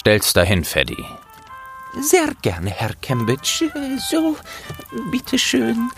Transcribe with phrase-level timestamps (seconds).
[0.00, 1.04] Stell's dahin, Freddy.
[2.00, 3.70] Sehr gerne, Herr Cambridge.
[4.10, 4.34] So,
[5.10, 5.90] bitteschön.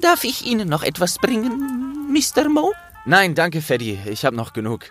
[0.00, 2.48] Darf ich Ihnen noch etwas bringen, Mr.
[2.48, 2.72] Moe?
[3.04, 3.98] Nein, danke, Freddy.
[4.06, 4.84] Ich hab noch genug.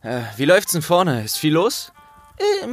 [0.00, 1.22] Äh, wie läuft's denn vorne?
[1.22, 1.92] Ist viel los?
[2.38, 2.66] Äh,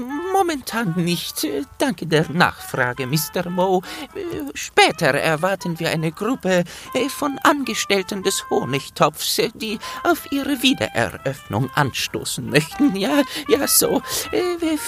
[0.43, 1.47] momentan nicht.
[1.77, 3.49] Danke der Nachfrage, Mr.
[3.49, 3.81] Moe.
[4.53, 6.65] Später erwarten wir eine Gruppe
[7.09, 12.93] von Angestellten des Honigtopfs, die auf ihre Wiedereröffnung anstoßen möchten.
[12.95, 14.01] Ja, ja, so.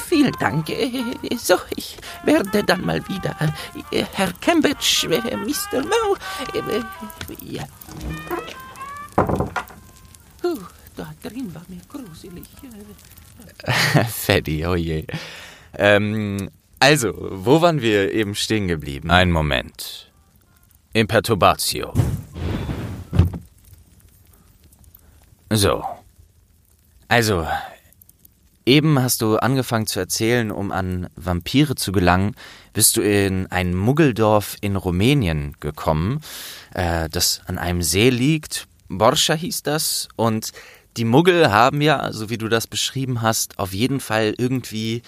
[0.08, 0.68] Vielen Dank.
[1.38, 3.36] so, ich werde dann mal wieder.
[4.14, 5.82] Herr Cambridge, Mr.
[5.82, 6.18] Moe.
[7.42, 7.64] ja.
[10.44, 10.60] Uh,
[10.96, 11.75] da drin war mir
[12.16, 12.44] gruselig.
[14.10, 15.06] Freddy, oh je.
[15.74, 19.12] Ähm, also, wo waren wir eben stehen geblieben?
[19.12, 20.12] Ein Moment.
[20.94, 21.94] Imperturbatio.
[25.50, 25.84] So.
[27.08, 27.48] Also,
[28.66, 32.36] eben hast du angefangen zu erzählen, um an Vampire zu gelangen,
[32.74, 36.22] bist du in ein Muggeldorf in Rumänien gekommen,
[36.74, 38.68] äh, das an einem See liegt.
[38.88, 40.52] Borscha hieß das und
[40.98, 45.02] die Muggel haben ja, so wie du das beschrieben hast, auf jeden Fall irgendwie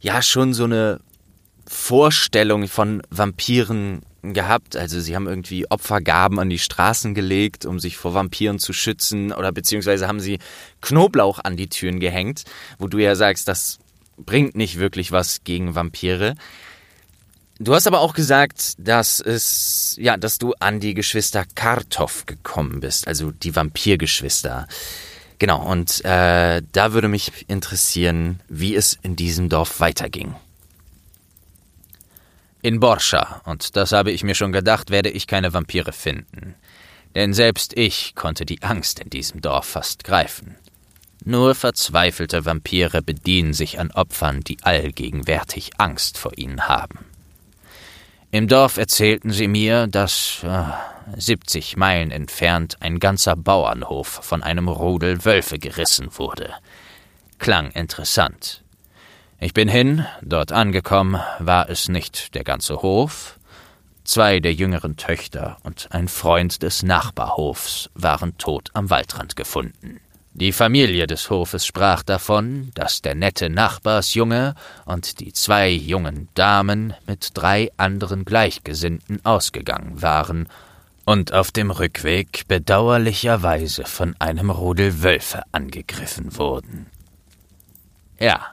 [0.00, 1.00] ja schon so eine
[1.66, 4.76] Vorstellung von Vampiren gehabt.
[4.76, 9.32] Also sie haben irgendwie Opfergaben an die Straßen gelegt, um sich vor Vampiren zu schützen,
[9.32, 10.38] oder beziehungsweise haben sie
[10.80, 12.44] Knoblauch an die Türen gehängt,
[12.78, 13.78] wo du ja sagst, das
[14.16, 16.34] bringt nicht wirklich was gegen Vampire.
[17.58, 22.80] Du hast aber auch gesagt, dass es, ja, dass du an die Geschwister Kartoff gekommen
[22.80, 24.66] bist, also die Vampirgeschwister.
[25.40, 30.34] Genau, und äh, da würde mich interessieren, wie es in diesem Dorf weiterging.
[32.60, 36.54] In Borscha, und das habe ich mir schon gedacht, werde ich keine Vampire finden.
[37.14, 40.56] Denn selbst ich konnte die Angst in diesem Dorf fast greifen.
[41.24, 46.98] Nur verzweifelte Vampire bedienen sich an Opfern, die allgegenwärtig Angst vor ihnen haben.
[48.32, 50.62] Im Dorf erzählten sie mir, dass äh,
[51.16, 56.54] 70 Meilen entfernt ein ganzer Bauernhof von einem Rudel Wölfe gerissen wurde.
[57.38, 58.62] Klang interessant.
[59.40, 63.40] Ich bin hin, dort angekommen, war es nicht der ganze Hof.
[64.04, 70.00] Zwei der jüngeren Töchter und ein Freund des Nachbarhofs waren tot am Waldrand gefunden.
[70.32, 74.54] Die Familie des Hofes sprach davon, dass der nette Nachbarsjunge
[74.84, 80.48] und die zwei jungen Damen mit drei anderen Gleichgesinnten ausgegangen waren
[81.04, 86.86] und auf dem Rückweg bedauerlicherweise von einem Rudel Wölfe angegriffen wurden.
[88.20, 88.52] Ja,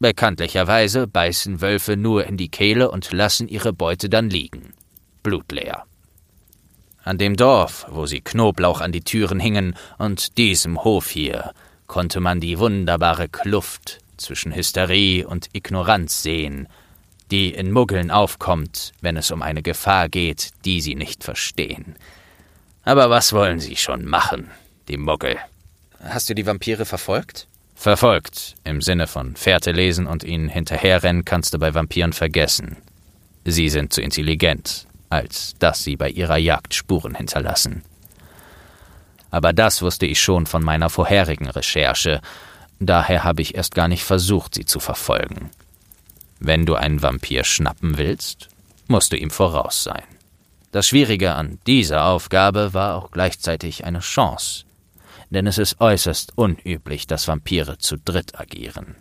[0.00, 4.74] bekanntlicherweise beißen Wölfe nur in die Kehle und lassen ihre Beute dann liegen,
[5.22, 5.86] blutleer.
[7.02, 11.52] An dem Dorf, wo sie Knoblauch an die Türen hingen, und diesem Hof hier,
[11.86, 16.68] konnte man die wunderbare Kluft zwischen Hysterie und Ignoranz sehen,
[17.30, 21.96] die in Muggeln aufkommt, wenn es um eine Gefahr geht, die sie nicht verstehen.
[22.84, 24.50] Aber was wollen sie schon machen,
[24.88, 25.36] die Muggel?
[26.02, 27.46] Hast du die Vampire verfolgt?
[27.74, 32.76] Verfolgt, im Sinne von Fährte lesen und ihnen hinterherrennen kannst du bei Vampiren vergessen.
[33.44, 37.82] Sie sind zu intelligent, als dass sie bei ihrer Jagd Spuren hinterlassen.
[39.30, 42.20] Aber das wusste ich schon von meiner vorherigen Recherche,
[42.78, 45.50] daher habe ich erst gar nicht versucht, sie zu verfolgen.
[46.38, 48.48] Wenn du einen Vampir schnappen willst,
[48.88, 50.02] musst du ihm voraus sein.
[50.72, 54.64] Das Schwierige an dieser Aufgabe war auch gleichzeitig eine Chance,
[55.30, 58.96] denn es ist äußerst unüblich, dass Vampire zu dritt agieren.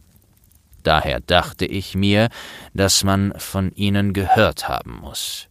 [0.83, 2.29] Daher dachte ich mir,
[2.73, 5.48] dass man von ihnen gehört haben muss.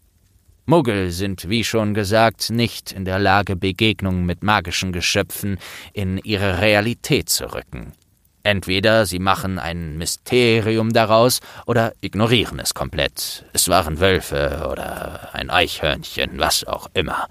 [0.69, 5.59] Muggel sind, wie schon gesagt, nicht in der Lage, Begegnungen mit magischen Geschöpfen
[5.95, 7.95] in ihre Realität zu rücken.
[8.43, 13.47] Entweder sie machen ein Mysterium daraus oder ignorieren es komplett.
[13.55, 17.29] Es waren Wölfe oder ein Eichhörnchen, was auch immer.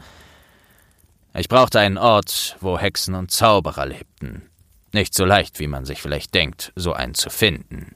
[1.36, 4.50] Ich brauchte einen Ort, wo Hexen und Zauberer lebten.
[4.94, 7.96] Nicht so leicht, wie man sich vielleicht denkt, so einen zu finden.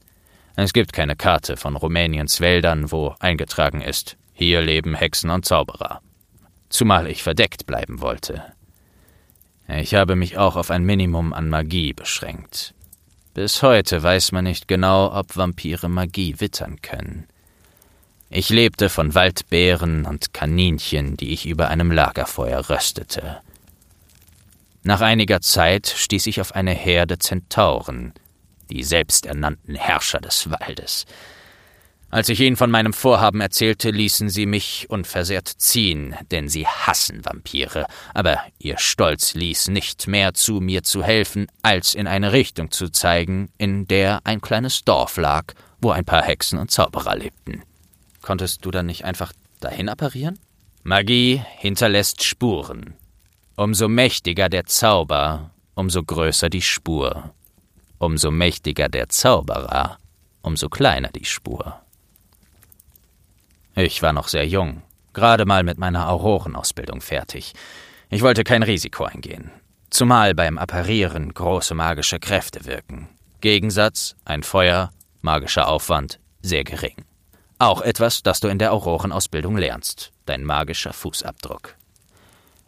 [0.56, 6.02] Es gibt keine Karte von Rumäniens Wäldern, wo eingetragen ist, hier leben Hexen und Zauberer.
[6.68, 8.42] Zumal ich verdeckt bleiben wollte.
[9.68, 12.74] Ich habe mich auch auf ein Minimum an Magie beschränkt.
[13.36, 17.28] Bis heute weiß man nicht genau, ob Vampire Magie wittern können.
[18.32, 23.42] Ich lebte von Waldbeeren und Kaninchen, die ich über einem Lagerfeuer röstete.
[24.82, 28.14] Nach einiger Zeit stieß ich auf eine Herde Zentauren,
[28.72, 31.06] die selbsternannten Herrscher des Waldes.
[32.12, 37.24] Als ich ihnen von meinem Vorhaben erzählte, ließen sie mich unversehrt ziehen, denn sie hassen
[37.24, 42.70] Vampire, aber ihr Stolz ließ nicht mehr zu, mir zu helfen, als in eine Richtung
[42.70, 47.64] zu zeigen, in der ein kleines Dorf lag, wo ein paar Hexen und Zauberer lebten.
[48.22, 49.32] Konntest du dann nicht einfach
[49.62, 50.38] dahin apparieren?
[50.84, 52.94] Magie hinterlässt Spuren.
[53.56, 57.34] Umso mächtiger der Zauber, umso größer die Spur.
[58.00, 59.98] Umso mächtiger der Zauberer,
[60.42, 61.82] umso kleiner die Spur.
[63.84, 67.54] Ich war noch sehr jung, gerade mal mit meiner Aurorenausbildung fertig.
[68.12, 69.50] Ich wollte kein Risiko eingehen.
[69.90, 73.10] Zumal beim Apparieren große magische Kräfte wirken.
[73.42, 74.92] Gegensatz, ein Feuer,
[75.22, 76.96] magischer Aufwand, sehr gering.
[77.58, 81.76] Auch etwas, das du in der Aurorenausbildung lernst, dein magischer Fußabdruck.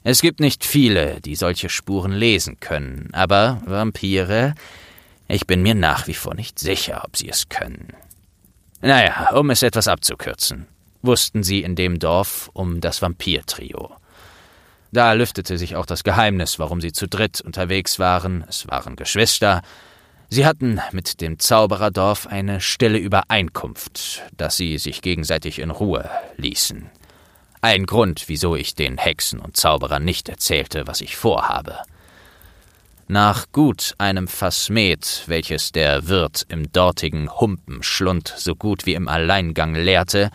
[0.03, 4.55] Es gibt nicht viele, die solche Spuren lesen können, aber Vampire,
[5.27, 7.93] ich bin mir nach wie vor nicht sicher, ob sie es können.
[8.81, 10.67] Naja, um es etwas abzukürzen
[11.03, 13.95] wussten sie in dem Dorf um das Vampirtrio.
[14.91, 18.45] Da lüftete sich auch das Geheimnis, warum sie zu dritt unterwegs waren.
[18.47, 19.61] Es waren Geschwister.
[20.29, 26.89] Sie hatten mit dem Zaubererdorf eine stille Übereinkunft, dass sie sich gegenseitig in Ruhe ließen.
[27.61, 31.79] Ein Grund, wieso ich den Hexen und Zauberern nicht erzählte, was ich vorhabe.
[33.07, 39.07] Nach gut einem Fass Met, welches der Wirt im dortigen Humpenschlund so gut wie im
[39.07, 40.29] Alleingang leerte,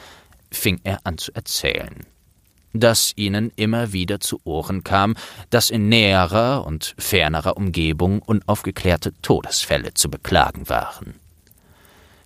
[0.50, 2.06] fing er an zu erzählen.
[2.72, 5.16] Dass ihnen immer wieder zu Ohren kam,
[5.50, 11.14] dass in näherer und fernerer Umgebung unaufgeklärte Todesfälle zu beklagen waren.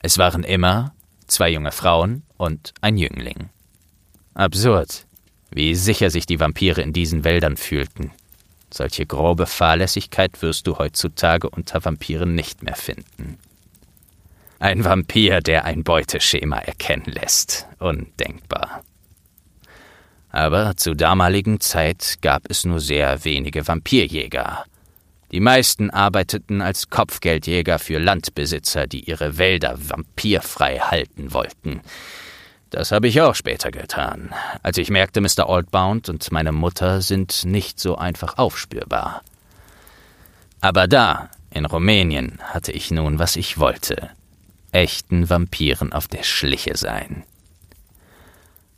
[0.00, 0.94] Es waren immer
[1.28, 3.50] zwei junge Frauen und ein Jüngling.
[4.34, 5.06] Absurd,
[5.50, 8.10] wie sicher sich die Vampire in diesen Wäldern fühlten.
[8.72, 13.38] Solche grobe Fahrlässigkeit wirst du heutzutage unter Vampiren nicht mehr finden.
[14.62, 17.66] Ein Vampir, der ein Beuteschema erkennen lässt.
[17.80, 18.84] Undenkbar.
[20.30, 24.64] Aber zur damaligen Zeit gab es nur sehr wenige Vampirjäger.
[25.32, 31.80] Die meisten arbeiteten als Kopfgeldjäger für Landbesitzer, die ihre Wälder vampirfrei halten wollten.
[32.70, 34.32] Das habe ich auch später getan,
[34.62, 35.48] als ich merkte, Mr.
[35.48, 39.22] Oldbound und meine Mutter sind nicht so einfach aufspürbar.
[40.60, 44.12] Aber da, in Rumänien, hatte ich nun, was ich wollte
[44.72, 47.24] echten Vampiren auf der Schliche sein.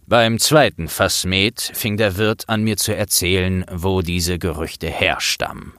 [0.07, 5.73] Beim zweiten Fass Met fing der Wirt an mir zu erzählen, wo diese Gerüchte herstammen.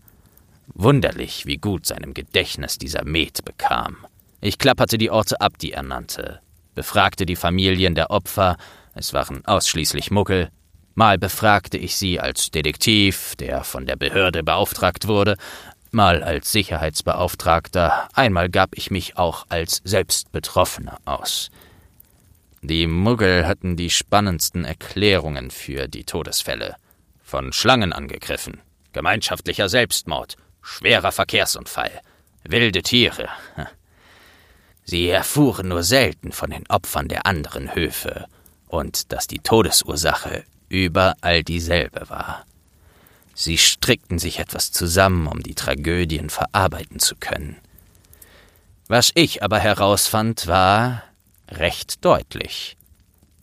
[0.74, 3.98] Wunderlich, wie gut seinem Gedächtnis dieser Met bekam.
[4.42, 6.40] Ich klapperte die Orte ab, die er nannte,
[6.74, 8.58] befragte die Familien der Opfer,
[8.96, 10.50] es waren ausschließlich Muggel,
[10.96, 15.38] mal befragte ich sie als Detektiv, der von der Behörde beauftragt wurde,
[15.96, 21.50] mal als Sicherheitsbeauftragter, einmal gab ich mich auch als Selbstbetroffener aus.
[22.62, 26.76] Die Muggel hatten die spannendsten Erklärungen für die Todesfälle.
[27.24, 28.62] Von Schlangen angegriffen,
[28.94, 31.92] gemeinschaftlicher Selbstmord, schwerer Verkehrsunfall,
[32.44, 33.30] wilde Tiere.
[34.84, 38.28] Sie erfuhren nur selten von den Opfern der anderen Höfe
[38.68, 42.46] und dass die Todesursache überall dieselbe war.
[43.36, 47.58] Sie strickten sich etwas zusammen, um die Tragödien verarbeiten zu können.
[48.88, 51.04] Was ich aber herausfand, war
[51.50, 52.78] recht deutlich.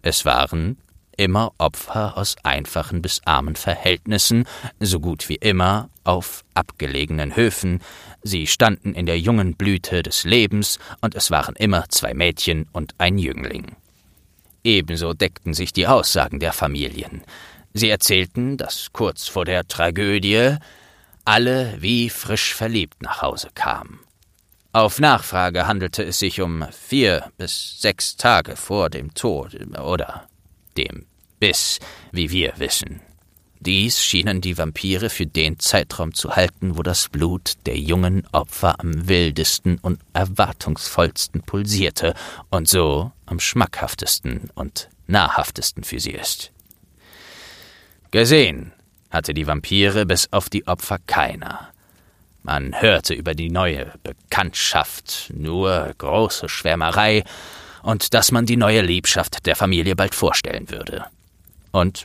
[0.00, 0.78] Es waren
[1.16, 4.46] immer Opfer aus einfachen bis armen Verhältnissen,
[4.80, 7.80] so gut wie immer auf abgelegenen Höfen,
[8.22, 12.94] sie standen in der jungen Blüte des Lebens, und es waren immer zwei Mädchen und
[12.98, 13.76] ein Jüngling.
[14.64, 17.22] Ebenso deckten sich die Aussagen der Familien.
[17.74, 20.56] Sie erzählten, dass kurz vor der Tragödie
[21.24, 24.00] alle wie frisch verliebt nach Hause kamen.
[24.72, 30.26] Auf Nachfrage handelte es sich um vier bis sechs Tage vor dem Tod oder
[30.76, 31.06] dem
[31.38, 31.78] Biss,
[32.10, 33.00] wie wir wissen.
[33.60, 38.80] Dies schienen die Vampire für den Zeitraum zu halten, wo das Blut der jungen Opfer
[38.80, 42.14] am wildesten und erwartungsvollsten pulsierte
[42.50, 46.50] und so am schmackhaftesten und nahrhaftesten für sie ist.
[48.12, 48.72] Gesehen
[49.10, 51.70] hatte die Vampire bis auf die Opfer keiner.
[52.42, 57.24] Man hörte über die neue Bekanntschaft nur große Schwärmerei
[57.82, 61.06] und dass man die neue Liebschaft der Familie bald vorstellen würde.
[61.70, 62.04] Und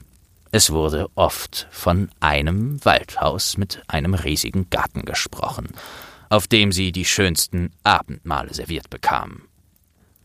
[0.54, 5.68] es wurde oft von einem Waldhaus mit einem riesigen Garten gesprochen,
[6.30, 9.42] auf dem sie die schönsten Abendmahle serviert bekamen.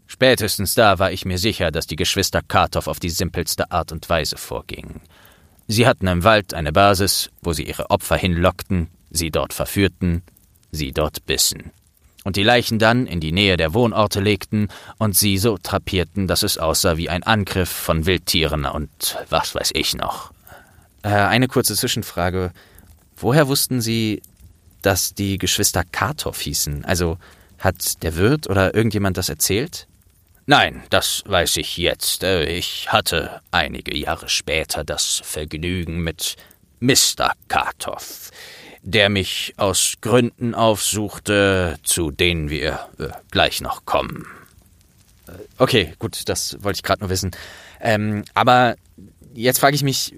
[0.07, 4.09] Spätestens da war ich mir sicher, dass die Geschwister Kartoff auf die simpelste Art und
[4.09, 5.01] Weise vorgingen.
[5.73, 10.23] Sie hatten im Wald eine Basis, wo sie ihre Opfer hinlockten, sie dort verführten,
[10.71, 11.73] sie dort bissen.
[12.25, 16.43] und die Leichen dann in die Nähe der Wohnorte legten und sie so trapierten, dass
[16.43, 20.31] es aussah wie ein Angriff von Wildtieren und was weiß ich noch.
[21.03, 22.53] Äh, eine kurze Zwischenfrage.
[23.17, 24.21] Woher wussten Sie,
[24.83, 26.85] dass die Geschwister Kartoff hießen?
[26.85, 27.17] Also
[27.59, 29.89] hat der Wirt oder irgendjemand das erzählt?
[30.47, 32.25] Nein, das weiß ich jetzt.
[32.25, 36.37] Äh, ich hatte einige Jahre später das Vergnügen mit
[36.81, 37.33] Mr.
[37.49, 38.31] Kartoff
[38.83, 44.27] der mich aus Gründen aufsuchte, zu denen wir äh, gleich noch kommen.
[45.29, 47.31] Äh, okay, gut, das wollte ich gerade nur wissen.
[47.81, 48.77] Ähm, aber
[49.35, 50.15] jetzt frage ich mich,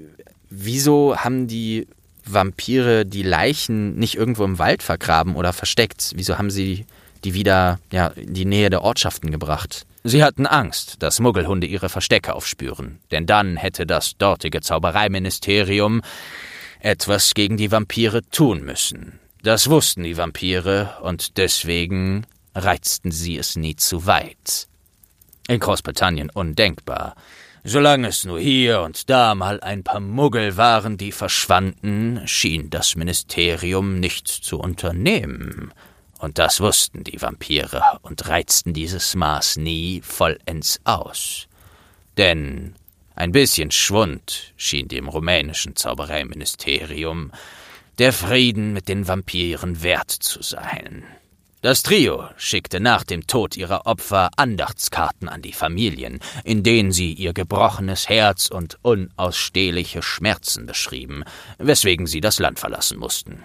[0.48, 1.86] wieso haben die
[2.24, 6.12] Vampire die Leichen nicht irgendwo im Wald vergraben oder versteckt?
[6.14, 6.86] Wieso haben sie
[7.22, 9.86] die wieder ja, in die Nähe der Ortschaften gebracht?
[10.06, 16.02] Sie hatten Angst, dass Muggelhunde ihre Verstecke aufspüren, denn dann hätte das dortige Zaubereiministerium
[16.80, 19.18] etwas gegen die Vampire tun müssen.
[19.42, 24.68] Das wussten die Vampire und deswegen reizten sie es nie zu weit.
[25.48, 27.14] In Großbritannien undenkbar.
[27.64, 32.94] Solange es nur hier und da mal ein paar Muggel waren, die verschwanden, schien das
[32.94, 35.72] Ministerium nichts zu unternehmen.
[36.24, 41.48] Und das wussten die Vampire und reizten dieses Maß nie vollends aus.
[42.16, 42.74] Denn
[43.14, 47.30] ein bisschen Schwund schien dem rumänischen Zaubereiministerium
[47.98, 51.04] der Frieden mit den Vampiren wert zu sein.
[51.60, 57.12] Das Trio schickte nach dem Tod ihrer Opfer Andachtskarten an die Familien, in denen sie
[57.12, 61.24] ihr gebrochenes Herz und unausstehliche Schmerzen beschrieben,
[61.58, 63.44] weswegen sie das Land verlassen mussten.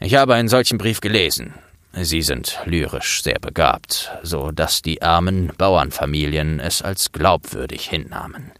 [0.00, 1.54] Ich habe einen solchen Brief gelesen
[1.92, 8.52] Sie sind lyrisch sehr begabt, so dass die armen Bauernfamilien es als glaubwürdig hinnahmen.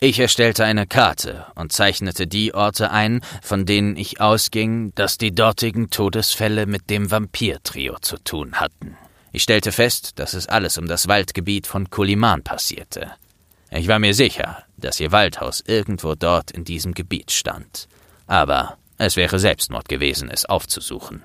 [0.00, 5.34] Ich erstellte eine Karte und zeichnete die Orte ein, von denen ich ausging, dass die
[5.34, 8.96] dortigen Todesfälle mit dem Vampirtrio zu tun hatten.
[9.30, 13.12] Ich stellte fest, dass es alles um das Waldgebiet von Kuliman passierte.
[13.70, 17.86] Ich war mir sicher, dass ihr Waldhaus irgendwo dort in diesem Gebiet stand.
[18.26, 21.24] Aber es wäre Selbstmord gewesen, es aufzusuchen.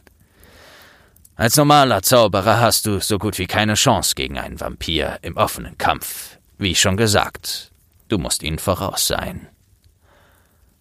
[1.35, 5.77] Als normaler Zauberer hast du so gut wie keine Chance gegen einen Vampir im offenen
[5.77, 6.39] Kampf.
[6.57, 7.71] Wie schon gesagt,
[8.07, 9.47] du musst ihnen voraus sein.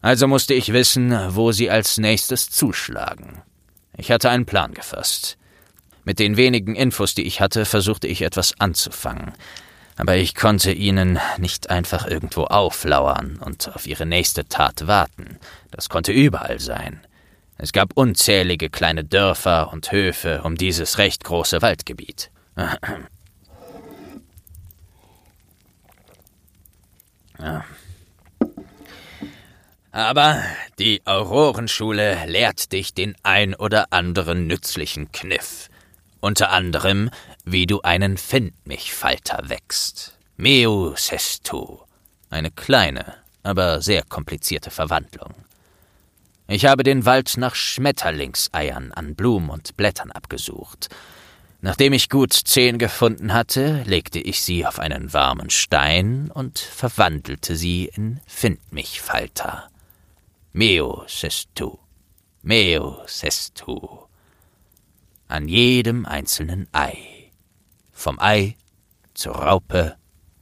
[0.01, 3.43] Also musste ich wissen, wo sie als nächstes zuschlagen.
[3.97, 5.37] Ich hatte einen Plan gefasst.
[6.05, 9.33] Mit den wenigen Infos, die ich hatte, versuchte ich etwas anzufangen.
[9.97, 15.39] Aber ich konnte ihnen nicht einfach irgendwo auflauern und auf ihre nächste Tat warten.
[15.71, 17.01] Das konnte überall sein.
[17.59, 22.31] Es gab unzählige kleine Dörfer und Höfe um dieses recht große Waldgebiet.
[29.93, 30.43] Aber
[30.79, 35.71] die Aurorenschule lehrt dich den ein oder anderen nützlichen Kniff.
[36.21, 37.11] Unter anderem,
[37.47, 40.19] wie du einen Findmichfalter wächst.
[40.37, 41.79] Meu sestu.
[42.29, 45.33] Eine kleine, aber sehr komplizierte Verwandlung.
[46.49, 50.89] Ich habe den Wald nach Schmetterlingseiern an Blumen und Blättern abgesucht.
[51.61, 57.57] Nachdem ich gut zehn gefunden hatte, legte ich sie auf einen warmen Stein und verwandelte
[57.57, 59.71] sie in Findmichfalter.
[60.53, 61.79] Meo sestu,
[62.43, 64.07] meo sestu.
[65.29, 67.16] An jedem einzelnen Ei.
[67.97, 68.57] Vom Ei
[69.15, 69.97] zur Raupe,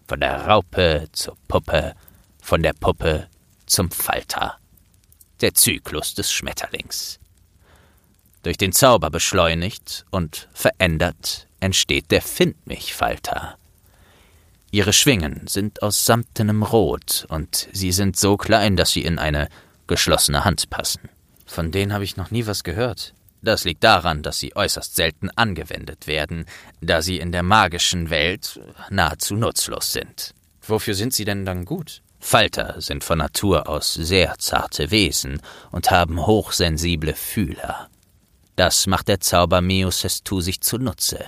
[0.09, 1.95] von der Raupe zur Puppe,
[2.43, 3.29] von der Puppe
[3.65, 4.59] zum Falter
[5.41, 7.21] der Zyklus des Schmetterlings.
[8.43, 13.57] Durch den Zauber beschleunigt und verändert entsteht der Findmichfalter.
[14.73, 19.49] Ihre Schwingen sind aus samtenem Rot und sie sind so klein, dass sie in eine
[19.87, 21.09] geschlossene Hand passen.
[21.47, 23.15] Von denen habe ich noch nie was gehört.
[23.45, 26.47] Das liegt daran, dass sie äußerst selten angewendet werden,
[26.81, 28.59] da sie in der magischen Welt
[28.89, 30.35] nahezu nutzlos sind.
[30.63, 32.01] Wofür sind sie denn dann gut?
[32.21, 37.91] Falter sind von Natur aus sehr zarte Wesen und haben hochsensible Fühler.
[38.57, 41.27] Das macht der Zauber Meosestu sich zunutze.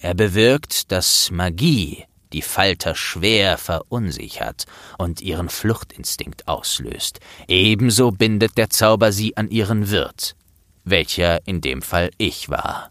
[0.00, 2.04] Er bewirkt, dass Magie
[2.34, 4.66] die Falter schwer verunsichert
[4.98, 7.20] und ihren Fluchtinstinkt auslöst.
[7.48, 10.36] Ebenso bindet der Zauber sie an ihren Wirt,
[10.84, 12.90] welcher in dem Fall ich war.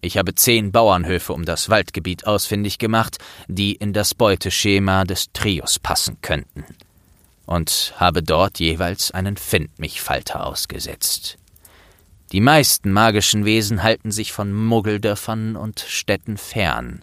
[0.00, 5.78] Ich habe zehn Bauernhöfe um das Waldgebiet ausfindig gemacht, die in das Beuteschema des Trios
[5.78, 6.64] passen könnten.
[7.46, 11.38] Und habe dort jeweils einen Findmichfalter ausgesetzt.
[12.32, 17.02] Die meisten magischen Wesen halten sich von Muggeldörfern und Städten fern.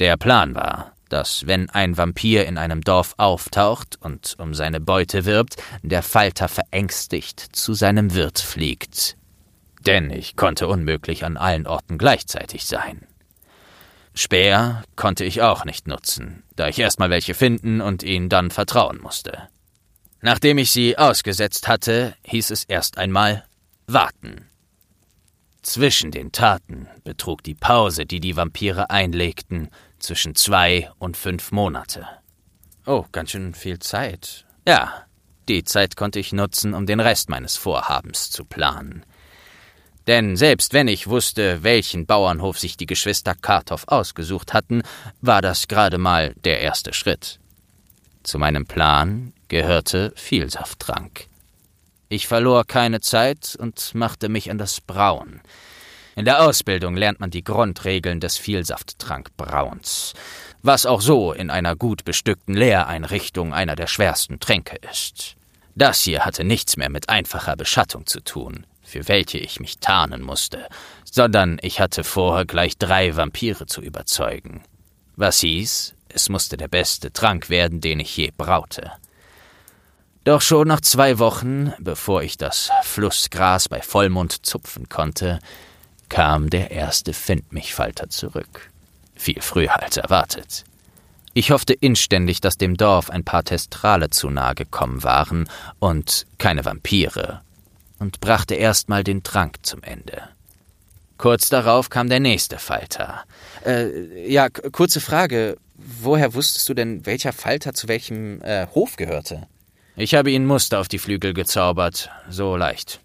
[0.00, 5.24] Der Plan war, dass, wenn ein Vampir in einem Dorf auftaucht und um seine Beute
[5.24, 9.16] wirbt, der Falter verängstigt zu seinem Wirt fliegt
[9.86, 13.06] denn ich konnte unmöglich an allen Orten gleichzeitig sein.
[14.14, 19.00] Speer konnte ich auch nicht nutzen, da ich erstmal welche finden und ihnen dann vertrauen
[19.00, 19.48] musste.
[20.20, 23.44] Nachdem ich sie ausgesetzt hatte, hieß es erst einmal
[23.86, 24.48] warten.
[25.62, 29.70] Zwischen den Taten betrug die Pause, die die Vampire einlegten,
[30.04, 32.06] zwischen zwei und fünf Monate.
[32.86, 34.44] Oh, ganz schön viel Zeit.
[34.66, 35.04] Ja,
[35.48, 39.04] die Zeit konnte ich nutzen, um den Rest meines Vorhabens zu planen.
[40.06, 44.82] Denn selbst wenn ich wusste, welchen Bauernhof sich die Geschwister Kartoff ausgesucht hatten,
[45.22, 47.40] war das gerade mal der erste Schritt.
[48.22, 51.26] Zu meinem Plan gehörte Vielsafttrank.
[52.08, 55.40] Ich verlor keine Zeit und machte mich an das Brauen.
[56.16, 60.14] In der Ausbildung lernt man die Grundregeln des Vielsafttrankbrauens,
[60.62, 65.36] was auch so in einer gut bestückten Lehreinrichtung einer der schwersten Tränke ist.
[65.74, 70.22] Das hier hatte nichts mehr mit einfacher Beschattung zu tun, für welche ich mich tarnen
[70.22, 70.68] musste,
[71.04, 74.62] sondern ich hatte vor, gleich drei Vampire zu überzeugen.
[75.16, 78.92] Was hieß, es musste der beste Trank werden, den ich je braute.
[80.22, 85.40] Doch schon nach zwei Wochen, bevor ich das Flussgras bei Vollmond zupfen konnte,
[86.14, 88.70] kam der erste Findmichfalter zurück.
[89.16, 90.62] Viel früher als erwartet.
[91.32, 95.48] Ich hoffte inständig, dass dem Dorf ein paar Testrale zu nahe gekommen waren
[95.80, 97.40] und keine Vampire,
[97.98, 100.22] und brachte erstmal den Trank zum Ende.
[101.18, 103.24] Kurz darauf kam der nächste Falter.
[103.66, 105.56] Äh, ja, kurze Frage.
[105.74, 109.48] Woher wusstest du denn, welcher Falter zu welchem äh, Hof gehörte?
[109.96, 112.08] Ich habe ihn Muster auf die Flügel gezaubert.
[112.30, 113.00] So leicht.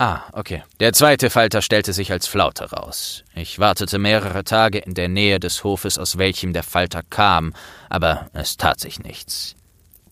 [0.00, 0.62] Ah, okay.
[0.80, 3.22] Der zweite Falter stellte sich als Flaute raus.
[3.34, 7.52] Ich wartete mehrere Tage in der Nähe des Hofes, aus welchem der Falter kam,
[7.90, 9.56] aber es tat sich nichts.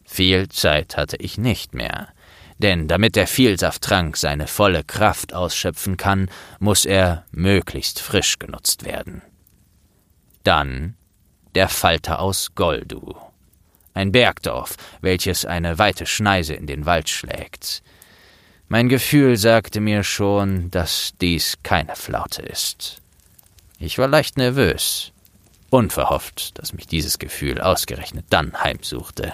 [0.05, 2.09] Viel Zeit hatte ich nicht mehr.
[2.59, 6.29] Denn damit der Vielsafttrank seine volle Kraft ausschöpfen kann,
[6.59, 9.23] muss er möglichst frisch genutzt werden.
[10.45, 10.97] Dann
[11.55, 13.17] der Falter aus Goldu.
[13.95, 17.83] Ein Bergdorf, welches eine weite Schneise in den Wald schlägt.
[18.71, 23.01] Mein Gefühl sagte mir schon, dass dies keine Flaute ist.
[23.79, 25.13] Ich war leicht nervös,
[25.71, 29.33] unverhofft, dass mich dieses Gefühl ausgerechnet dann heimsuchte.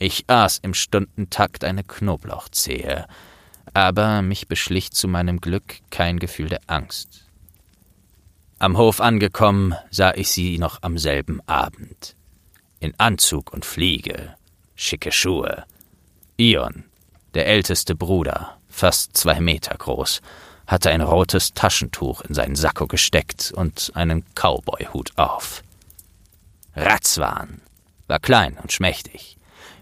[0.00, 3.06] Ich aß im Stundentakt eine Knoblauchzehe,
[3.74, 7.26] aber mich beschlich zu meinem Glück kein Gefühl der Angst.
[8.58, 12.16] Am Hof angekommen, sah ich sie noch am selben Abend.
[12.80, 14.34] In Anzug und Fliege,
[14.74, 15.64] schicke Schuhe.
[16.36, 16.84] Ion,
[17.34, 20.20] der älteste Bruder, fast zwei Meter groß,
[20.66, 25.62] hatte ein rotes Taschentuch in seinen Sakko gesteckt und einen Cowboyhut auf.
[26.74, 27.60] Ratzwan
[28.06, 29.36] war klein und schmächtig.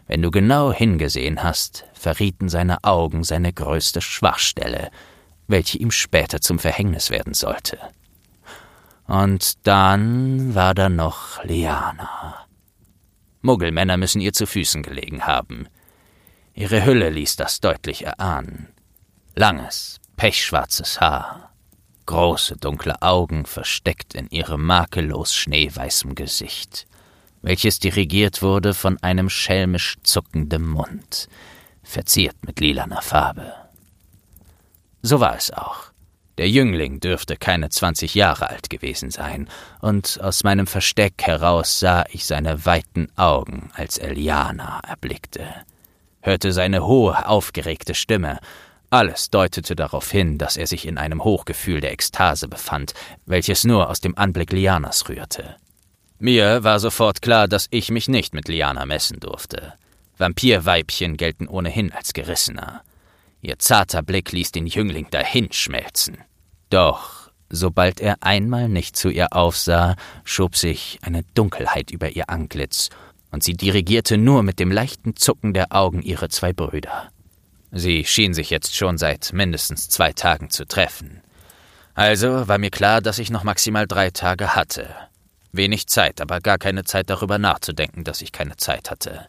[0.06, 4.90] Wenn du genau hingesehen hast, verrieten seine Augen seine größte Schwachstelle,
[5.46, 7.78] welche ihm später zum Verhängnis werden sollte.
[9.06, 12.46] Und dann war da noch Liana.
[13.42, 15.68] Muggelmänner müssen ihr zu Füßen gelegen haben.
[16.60, 18.68] Ihre Hülle ließ das deutlich erahnen.
[19.34, 21.54] Langes, pechschwarzes Haar,
[22.04, 26.86] große dunkle Augen versteckt in ihrem makellos schneeweißem Gesicht,
[27.40, 31.28] welches dirigiert wurde von einem schelmisch zuckenden Mund,
[31.82, 33.54] verziert mit lilaner Farbe.
[35.00, 35.84] So war es auch.
[36.36, 39.48] Der Jüngling dürfte keine zwanzig Jahre alt gewesen sein,
[39.80, 45.64] und aus meinem Versteck heraus sah ich seine weiten Augen, als Eliana erblickte
[46.20, 48.38] hörte seine hohe, aufgeregte Stimme.
[48.90, 52.92] Alles deutete darauf hin, dass er sich in einem Hochgefühl der Ekstase befand,
[53.26, 55.56] welches nur aus dem Anblick Lianas rührte.
[56.18, 59.74] Mir war sofort klar, dass ich mich nicht mit Liana messen durfte.
[60.18, 62.82] Vampirweibchen gelten ohnehin als gerissener.
[63.40, 66.18] Ihr zarter Blick ließ den Jüngling dahinschmelzen.
[66.68, 72.90] Doch, sobald er einmal nicht zu ihr aufsah, schob sich eine Dunkelheit über ihr Antlitz
[73.30, 77.10] und sie dirigierte nur mit dem leichten Zucken der Augen ihre zwei Brüder.
[77.72, 81.22] Sie schien sich jetzt schon seit mindestens zwei Tagen zu treffen.
[81.94, 84.88] Also war mir klar, dass ich noch maximal drei Tage hatte.
[85.52, 89.26] Wenig Zeit, aber gar keine Zeit darüber nachzudenken, dass ich keine Zeit hatte.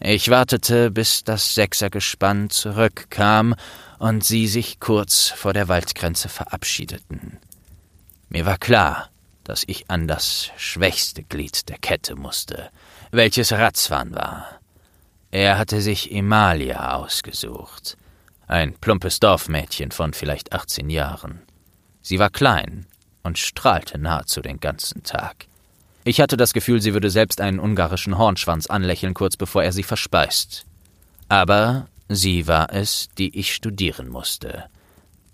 [0.00, 3.54] Ich wartete, bis das Sechsergespann zurückkam
[3.98, 7.38] und sie sich kurz vor der Waldgrenze verabschiedeten.
[8.30, 9.10] Mir war klar,
[9.44, 12.70] dass ich an das schwächste Glied der Kette musste,
[13.10, 14.60] welches Ratzwan war.
[15.30, 17.96] Er hatte sich Emalia ausgesucht,
[18.46, 21.40] ein plumpes Dorfmädchen von vielleicht 18 Jahren.
[22.02, 22.86] Sie war klein
[23.22, 25.46] und strahlte nahezu den ganzen Tag.
[26.04, 29.82] Ich hatte das Gefühl, sie würde selbst einen ungarischen Hornschwanz anlächeln, kurz bevor er sie
[29.82, 30.64] verspeist.
[31.28, 34.64] Aber sie war es, die ich studieren musste,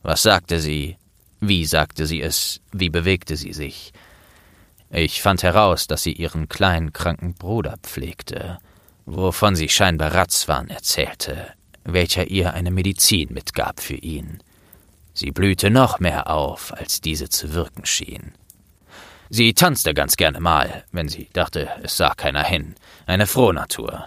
[0.03, 0.97] Was sagte sie?
[1.41, 2.61] Wie sagte sie es?
[2.73, 3.93] Wie bewegte sie sich?
[4.91, 8.59] Ich fand heraus, dass sie ihren kleinen kranken Bruder pflegte,
[9.05, 11.53] wovon sie scheinbar Ratzwan erzählte,
[11.85, 14.43] welcher ihr eine Medizin mitgab für ihn.
[15.13, 18.33] Sie blühte noch mehr auf, als diese zu wirken schien.
[19.29, 22.75] Sie tanzte ganz gerne mal, wenn sie dachte, es sah keiner hin.
[23.07, 24.05] Eine Frohnatur.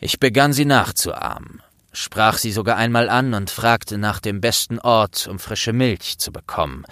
[0.00, 1.62] Ich begann sie nachzuahmen,
[1.92, 6.32] sprach sie sogar einmal an und fragte nach dem besten Ort, um frische Milch zu
[6.32, 6.84] bekommen.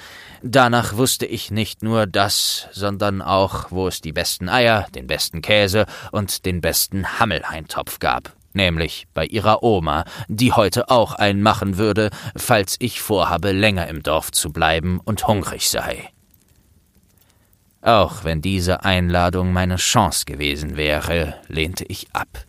[0.43, 5.43] Danach wusste ich nicht nur das, sondern auch, wo es die besten Eier, den besten
[5.43, 11.79] Käse und den besten Hammelheintopf gab, nämlich bei ihrer Oma, die heute auch einen machen
[11.79, 16.11] würde, falls ich vorhabe, länger im Dorf zu bleiben und hungrig sei.
[17.81, 22.48] Auch wenn diese Einladung meine Chance gewesen wäre, lehnte ich ab.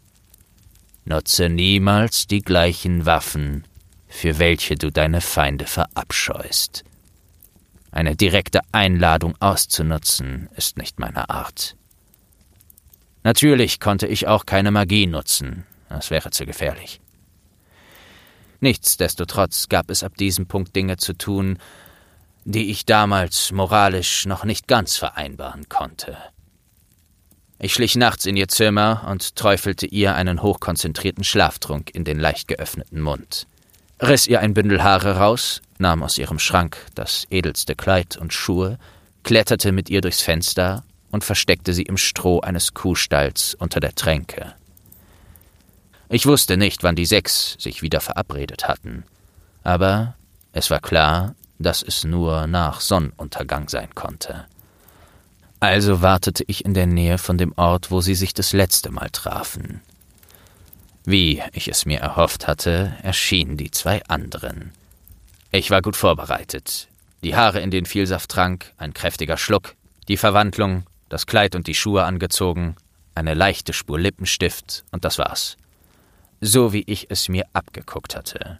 [1.09, 3.65] Nutze niemals die gleichen Waffen,
[4.07, 6.83] für welche du deine Feinde verabscheust.
[7.89, 11.75] Eine direkte Einladung auszunutzen ist nicht meine Art.
[13.23, 17.01] Natürlich konnte ich auch keine Magie nutzen, das wäre zu gefährlich.
[18.59, 21.57] Nichtsdestotrotz gab es ab diesem Punkt Dinge zu tun,
[22.45, 26.17] die ich damals moralisch noch nicht ganz vereinbaren konnte.
[27.61, 32.47] Ich schlich nachts in ihr Zimmer und träufelte ihr einen hochkonzentrierten Schlaftrunk in den leicht
[32.47, 33.47] geöffneten Mund,
[34.01, 38.79] riss ihr ein Bündel Haare raus, nahm aus ihrem Schrank das edelste Kleid und Schuhe,
[39.23, 44.53] kletterte mit ihr durchs Fenster und versteckte sie im Stroh eines Kuhstalls unter der Tränke.
[46.07, 49.03] Ich wusste nicht, wann die sechs sich wieder verabredet hatten,
[49.63, 50.15] aber
[50.53, 54.45] es war klar, dass es nur nach Sonnenuntergang sein konnte.
[55.59, 59.09] Also wartete ich in der Nähe von dem Ort, wo sie sich das letzte Mal
[59.09, 59.81] trafen.
[61.05, 64.71] Wie ich es mir erhofft hatte, erschienen die zwei anderen.
[65.51, 66.87] Ich war gut vorbereitet.
[67.23, 69.75] Die Haare in den Vielsafttrank, ein kräftiger Schluck,
[70.07, 72.75] die Verwandlung, das Kleid und die Schuhe angezogen,
[73.15, 75.57] eine leichte Spur Lippenstift und das war's.
[76.39, 78.59] So wie ich es mir abgeguckt hatte.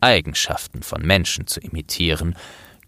[0.00, 2.36] Eigenschaften von Menschen zu imitieren,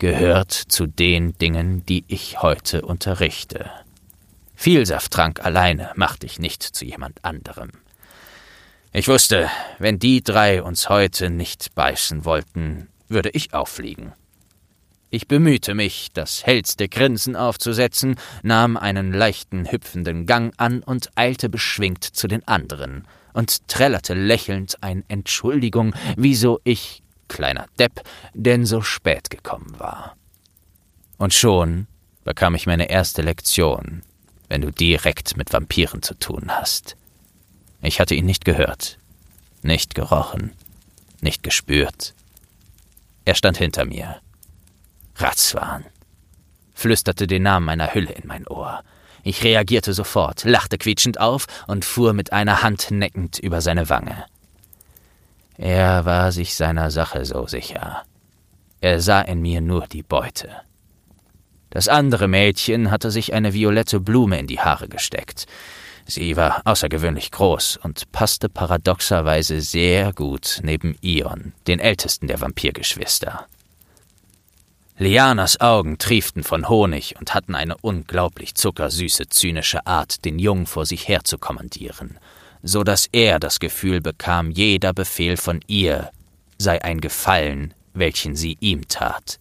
[0.02, 3.70] gehört zu den Dingen, die ich heute unterrichte.
[4.56, 7.70] Vielsafttrank alleine macht dich nicht zu jemand anderem.
[8.92, 14.12] Ich wusste, wenn die drei uns heute nicht beißen wollten, würde ich auffliegen.
[15.10, 21.48] Ich bemühte mich, das hellste Grinsen aufzusetzen, nahm einen leichten hüpfenden Gang an und eilte
[21.48, 27.01] beschwingt zu den anderen und trällerte lächelnd ein Entschuldigung, wieso ich
[27.32, 28.02] kleiner Depp,
[28.34, 30.16] denn so spät gekommen war.
[31.18, 31.86] Und schon
[32.24, 34.02] bekam ich meine erste Lektion,
[34.48, 36.96] wenn du direkt mit Vampiren zu tun hast.
[37.80, 38.98] Ich hatte ihn nicht gehört,
[39.62, 40.52] nicht gerochen,
[41.20, 42.14] nicht gespürt.
[43.24, 44.20] Er stand hinter mir.
[45.16, 45.84] Ratzwan
[46.74, 48.82] flüsterte den Namen meiner Hülle in mein Ohr.
[49.22, 54.24] Ich reagierte sofort, lachte quietschend auf und fuhr mit einer Hand neckend über seine Wange.
[55.56, 58.04] Er war sich seiner Sache so sicher.
[58.80, 60.50] Er sah in mir nur die Beute.
[61.70, 65.46] Das andere Mädchen hatte sich eine violette Blume in die Haare gesteckt.
[66.04, 73.46] Sie war außergewöhnlich groß und passte paradoxerweise sehr gut neben Ion, den ältesten der Vampirgeschwister.
[74.98, 80.86] Lianas Augen trieften von Honig und hatten eine unglaublich zuckersüße, zynische Art, den Jungen vor
[80.86, 82.18] sich herzukommandieren
[82.62, 86.10] so dass er das Gefühl bekam, jeder Befehl von ihr
[86.58, 89.38] sei ein Gefallen, welchen sie ihm tat.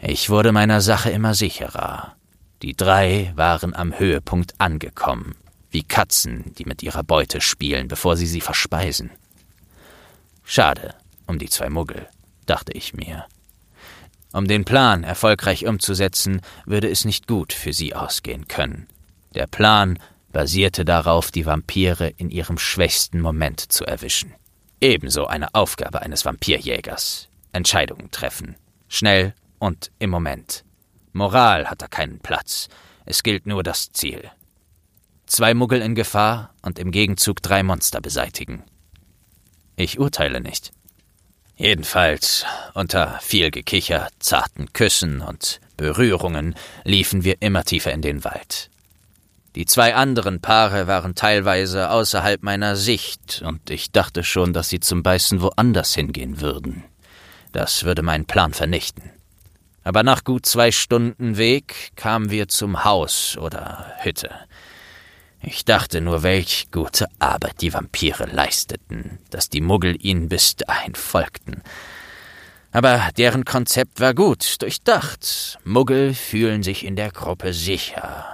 [0.00, 2.16] Ich wurde meiner Sache immer sicherer.
[2.62, 5.34] Die drei waren am Höhepunkt angekommen,
[5.70, 9.10] wie Katzen, die mit ihrer Beute spielen, bevor sie sie verspeisen.
[10.42, 10.94] Schade
[11.26, 12.06] um die zwei Muggel,
[12.46, 13.24] dachte ich mir.
[14.32, 18.88] Um den Plan erfolgreich umzusetzen, würde es nicht gut für sie ausgehen können.
[19.34, 19.98] Der Plan
[20.34, 24.34] basierte darauf, die Vampire in ihrem schwächsten Moment zu erwischen.
[24.80, 27.28] Ebenso eine Aufgabe eines Vampirjägers.
[27.52, 28.56] Entscheidungen treffen.
[28.88, 30.64] Schnell und im Moment.
[31.12, 32.68] Moral hat da keinen Platz.
[33.06, 34.30] Es gilt nur das Ziel.
[35.26, 38.64] Zwei Muggel in Gefahr und im Gegenzug drei Monster beseitigen.
[39.76, 40.72] Ich urteile nicht.
[41.56, 42.44] Jedenfalls,
[42.74, 48.70] unter viel Gekicher, zarten Küssen und Berührungen liefen wir immer tiefer in den Wald.
[49.54, 54.80] Die zwei anderen Paare waren teilweise außerhalb meiner Sicht, und ich dachte schon, dass sie
[54.80, 56.82] zum Beißen woanders hingehen würden.
[57.52, 59.12] Das würde meinen Plan vernichten.
[59.84, 64.30] Aber nach gut zwei Stunden Weg kamen wir zum Haus oder Hütte.
[65.40, 70.96] Ich dachte nur, welch gute Arbeit die Vampire leisteten, dass die Muggel ihnen bis dahin
[70.96, 71.62] folgten.
[72.72, 75.58] Aber deren Konzept war gut, durchdacht.
[75.62, 78.33] Muggel fühlen sich in der Gruppe sicher.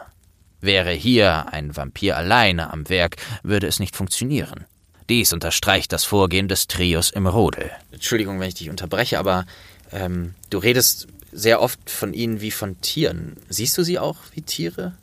[0.61, 4.67] Wäre hier ein Vampir alleine am Werk, würde es nicht funktionieren.
[5.09, 7.71] Dies unterstreicht das Vorgehen des Trios im Rudel.
[7.91, 9.47] Entschuldigung, wenn ich dich unterbreche, aber
[9.91, 13.37] ähm, du redest sehr oft von ihnen wie von Tieren.
[13.49, 14.95] Siehst du sie auch wie Tiere?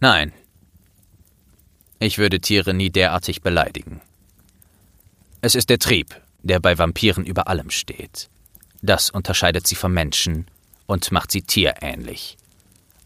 [0.00, 0.32] Nein,
[1.98, 4.02] ich würde Tiere nie derartig beleidigen.
[5.40, 8.28] Es ist der Trieb, der bei Vampiren über allem steht.
[8.82, 10.46] Das unterscheidet sie vom Menschen
[10.86, 12.36] und macht sie tierähnlich.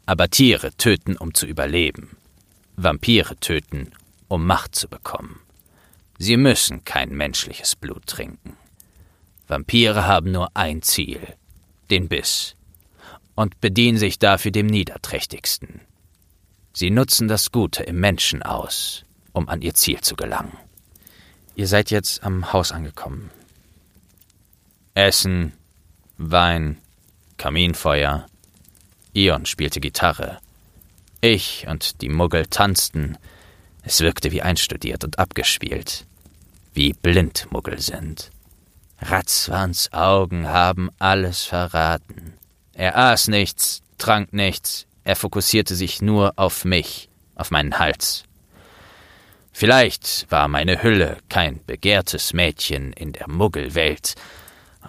[0.09, 2.17] Aber Tiere töten, um zu überleben.
[2.77, 3.91] Vampire töten,
[4.27, 5.41] um Macht zu bekommen.
[6.19, 8.57] Sie müssen kein menschliches Blut trinken.
[9.49, 11.21] Vampire haben nur ein Ziel,
[11.91, 12.57] den Biss,
[13.35, 15.83] und bedienen sich dafür dem Niederträchtigsten.
[16.73, 20.57] Sie nutzen das Gute im Menschen aus, um an ihr Ziel zu gelangen.
[21.55, 23.29] Ihr seid jetzt am Haus angekommen.
[24.95, 25.53] Essen,
[26.17, 26.79] Wein,
[27.37, 28.27] Kaminfeuer.
[29.19, 30.39] Ion spielte Gitarre.
[31.21, 33.19] Ich und die Muggel tanzten.
[33.83, 36.07] Es wirkte wie einstudiert und abgespielt.
[36.73, 38.31] Wie blind Muggel sind.
[39.01, 42.35] Ratzwans Augen haben alles verraten.
[42.75, 48.23] Er aß nichts, trank nichts, er fokussierte sich nur auf mich, auf meinen Hals.
[49.51, 54.15] Vielleicht war meine Hülle kein begehrtes Mädchen in der Muggelwelt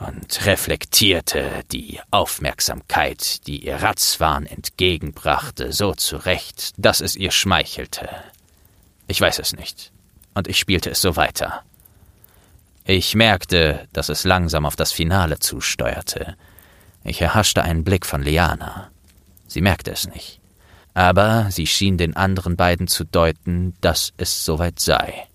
[0.06, 8.10] und reflektierte die Aufmerksamkeit, die ihr Ratzwahn entgegenbrachte, so zurecht, dass es ihr schmeichelte.
[9.08, 9.92] Ich weiß es nicht,
[10.34, 11.64] und ich spielte es so weiter.
[12.86, 16.36] Ich merkte, dass es langsam auf das Finale zusteuerte.
[17.04, 18.90] Ich erhaschte einen Blick von Liana.
[19.48, 20.40] Sie merkte es nicht.
[20.94, 25.28] Aber sie schien den anderen beiden zu deuten, dass es soweit sei.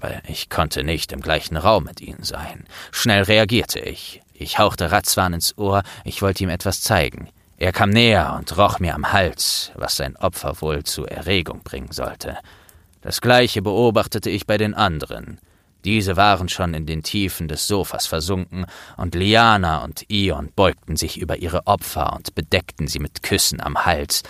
[0.00, 2.66] Aber ich konnte nicht im gleichen Raum mit ihnen sein.
[2.92, 4.22] Schnell reagierte ich.
[4.32, 7.30] Ich hauchte Ratzwan ins Ohr, ich wollte ihm etwas zeigen.
[7.56, 11.90] Er kam näher und roch mir am Hals, was sein Opfer wohl zu Erregung bringen
[11.90, 12.38] sollte.
[13.00, 15.40] Das gleiche beobachtete ich bei den anderen.
[15.84, 21.18] Diese waren schon in den Tiefen des Sofas versunken, und Liana und Ion beugten sich
[21.18, 24.22] über ihre Opfer und bedeckten sie mit Küssen am Hals,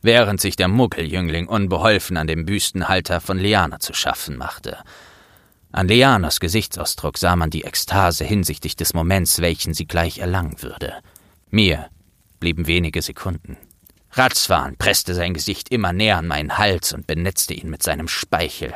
[0.00, 4.78] während sich der Muggeljüngling unbeholfen an dem Büstenhalter von Liana zu schaffen machte.
[5.74, 10.92] An Lianas Gesichtsausdruck sah man die Ekstase hinsichtlich des Moments, welchen sie gleich erlangen würde.
[11.50, 11.88] Mir
[12.40, 13.56] blieben wenige Sekunden.
[14.12, 18.74] Ratzwan presste sein Gesicht immer näher an meinen Hals und benetzte ihn mit seinem Speichel.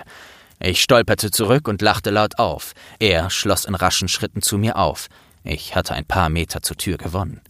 [0.59, 2.73] Ich stolperte zurück und lachte laut auf.
[2.99, 5.09] Er schloss in raschen Schritten zu mir auf.
[5.45, 7.43] Ich hatte ein paar Meter zur Tür gewonnen.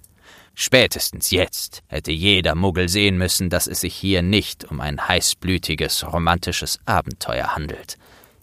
[0.57, 6.13] Spätestens jetzt hätte jeder Muggel sehen müssen, dass es sich hier nicht um ein heißblütiges,
[6.13, 7.97] romantisches Abenteuer handelt.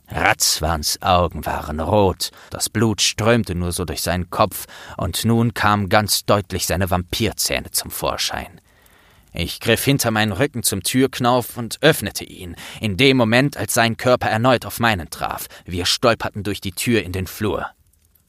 [0.10, 4.66] Ratzwans Augen waren rot, das Blut strömte nur so durch seinen Kopf,
[4.98, 8.60] und nun kamen ganz deutlich seine Vampirzähne zum Vorschein.
[9.36, 13.98] Ich griff hinter meinen Rücken zum Türknauf und öffnete ihn, in dem Moment, als sein
[13.98, 15.48] Körper erneut auf meinen traf.
[15.66, 17.66] Wir stolperten durch die Tür in den Flur.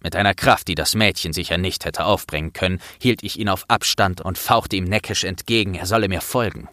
[0.03, 3.67] Mit einer Kraft, die das Mädchen sicher nicht hätte aufbringen können, hielt ich ihn auf
[3.69, 6.69] Abstand und fauchte ihm neckisch entgegen, er solle mir folgen.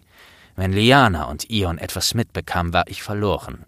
[0.56, 3.66] Wenn Liana und Ion etwas mitbekamen, war ich verloren.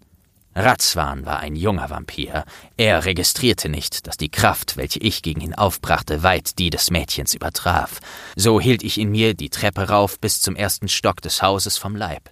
[0.56, 2.44] Ratzwan war ein junger Vampir.
[2.76, 7.34] Er registrierte nicht, dass die Kraft, welche ich gegen ihn aufbrachte, weit die des Mädchens
[7.34, 7.98] übertraf.
[8.36, 11.96] So hielt ich ihn mir die Treppe rauf bis zum ersten Stock des Hauses vom
[11.96, 12.30] Leib.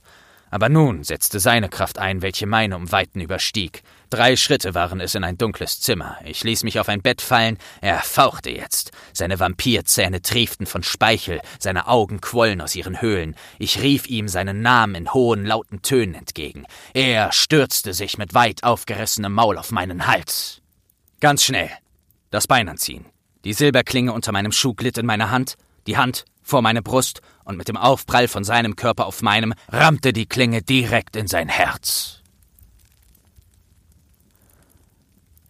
[0.51, 3.83] Aber nun setzte seine Kraft ein, welche meine um Weiten überstieg.
[4.13, 6.19] Drei Schritte waren es in ein dunkles Zimmer.
[6.23, 7.57] Ich ließ mich auf ein Bett fallen.
[7.81, 8.91] Er fauchte jetzt.
[9.15, 13.35] Seine Vampirzähne trieften von Speichel, seine Augen quollen aus ihren Höhlen.
[13.59, 16.67] Ich rief ihm seinen Namen in hohen, lauten Tönen entgegen.
[16.93, 20.61] Er stürzte sich mit weit aufgerissenem Maul auf meinen Hals.
[21.21, 21.71] Ganz schnell.
[22.31, 23.07] Das Bein anziehen.
[23.45, 27.57] Die Silberklinge unter meinem Schuh glitt in meine Hand, die Hand vor meine Brust, und
[27.57, 32.22] mit dem Aufprall von seinem Körper auf meinem rammte die Klinge direkt in sein Herz.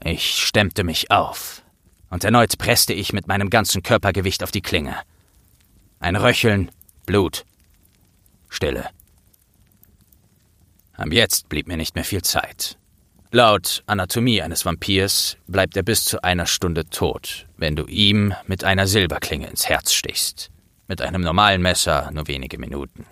[0.05, 1.63] Ich stemmte mich auf,
[2.11, 4.97] und erneut presste ich mit meinem ganzen Körpergewicht auf die Klinge.
[6.01, 6.71] Ein Röcheln,
[7.07, 7.45] Blut,
[8.49, 8.91] Stille.
[10.95, 12.77] Ab jetzt blieb mir nicht mehr viel Zeit.
[13.31, 18.63] Laut Anatomie eines Vampirs bleibt er bis zu einer Stunde tot, wenn du ihm mit
[18.63, 20.51] einer Silberklinge ins Herz stichst.
[20.87, 23.07] Mit einem normalen Messer nur wenige Minuten.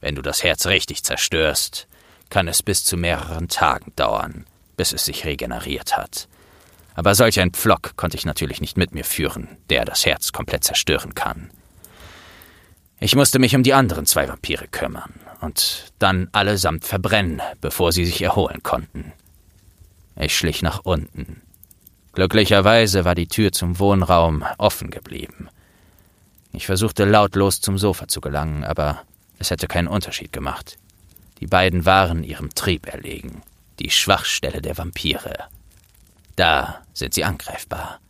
[0.00, 1.88] Wenn du das Herz richtig zerstörst,
[2.28, 4.44] kann es bis zu mehreren Tagen dauern,
[4.76, 6.28] bis es sich regeneriert hat.
[6.94, 10.64] Aber solch ein Pflock konnte ich natürlich nicht mit mir führen, der das Herz komplett
[10.64, 11.50] zerstören kann.
[13.00, 15.12] Ich musste mich um die anderen zwei Vampire kümmern,
[15.44, 19.12] und dann allesamt verbrennen, bevor sie sich erholen konnten.
[20.16, 21.42] Ich schlich nach unten.
[22.12, 25.48] Glücklicherweise war die Tür zum Wohnraum offen geblieben.
[26.52, 29.02] Ich versuchte lautlos zum Sofa zu gelangen, aber
[29.38, 30.78] es hätte keinen Unterschied gemacht.
[31.40, 33.42] Die beiden waren ihrem Trieb erlegen,
[33.78, 35.48] die Schwachstelle der Vampire.
[36.36, 38.00] Da sind sie angreifbar.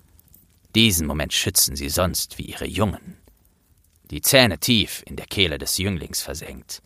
[0.74, 3.18] Diesen Moment schützen sie sonst wie ihre Jungen.
[4.10, 6.82] Die Zähne tief in der Kehle des Jünglings versenkt.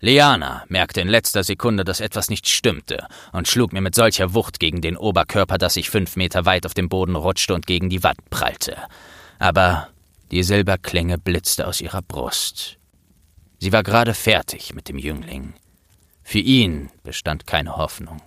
[0.00, 4.58] Liana merkte in letzter Sekunde, dass etwas nicht stimmte und schlug mir mit solcher Wucht
[4.58, 8.02] gegen den Oberkörper, dass ich fünf Meter weit auf dem Boden rutschte und gegen die
[8.02, 8.78] Wand prallte.
[9.38, 9.88] Aber
[10.30, 12.78] die Silberklinge blitzte aus ihrer Brust.
[13.58, 15.52] Sie war gerade fertig mit dem Jüngling.
[16.30, 18.22] Für ihn bestand keine Hoffnung.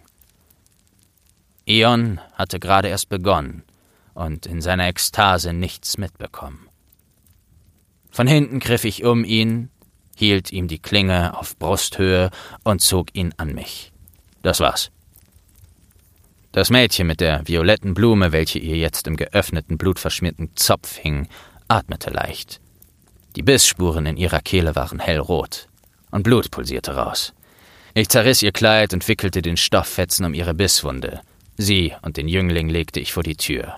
[1.66, 3.64] Eon hatte gerade erst begonnen
[4.14, 6.68] und in seiner Ekstase nichts mitbekommen.
[8.12, 9.70] Von hinten griff ich um ihn,
[10.18, 12.30] hielt ihm die Klinge auf Brusthöhe
[12.66, 13.94] und zog ihn an mich.
[14.42, 14.92] Das war's.
[16.52, 21.30] Das Mädchen mit der violetten Blume, welche ihr jetzt im geöffneten, blutverschmierten Zopf hing,
[21.70, 22.60] atmete leicht.
[23.38, 25.70] Die Bissspuren in ihrer Kehle waren hellrot,
[26.12, 27.34] und Blut pulsierte raus.
[27.96, 31.22] Ich zerriss ihr Kleid und wickelte den Stofffetzen um ihre Bisswunde.
[31.58, 33.76] Sie und den Jüngling legte ich vor die Tür.